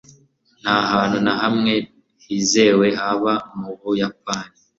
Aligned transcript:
Nta 0.61 0.77
hantu 0.91 1.17
na 1.25 1.33
hamwe 1.41 1.73
hizewe 2.25 2.87
haba 2.99 3.33
mu 3.59 3.71
Buyapani. 3.79 4.55